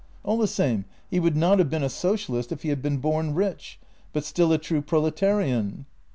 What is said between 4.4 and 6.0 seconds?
a true proletarian."